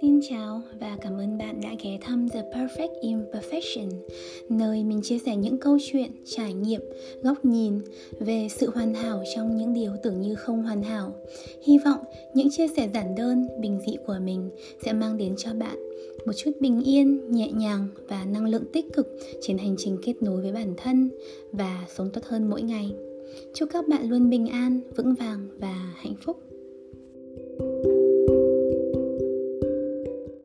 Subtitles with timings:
[0.00, 3.90] Xin chào và cảm ơn bạn đã ghé thăm The Perfect Imperfection,
[4.48, 6.80] nơi mình chia sẻ những câu chuyện, trải nghiệm,
[7.22, 7.80] góc nhìn
[8.20, 11.12] về sự hoàn hảo trong những điều tưởng như không hoàn hảo.
[11.62, 12.00] Hy vọng
[12.34, 14.50] những chia sẻ giản đơn, bình dị của mình
[14.84, 15.76] sẽ mang đến cho bạn
[16.26, 19.08] một chút bình yên, nhẹ nhàng và năng lượng tích cực
[19.40, 21.10] trên hành trình kết nối với bản thân
[21.52, 22.92] và sống tốt hơn mỗi ngày.
[23.54, 26.36] Chúc các bạn luôn bình an, vững vàng và hạnh phúc.